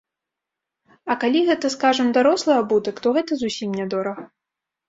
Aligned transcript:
А 1.13 1.15
калі 1.25 1.43
гэта, 1.51 1.71
скажам, 1.75 2.09
дарослы 2.19 2.53
абутак, 2.63 2.95
то 3.07 3.15
гэта 3.19 3.41
зусім 3.43 3.79
нядорага. 3.83 4.23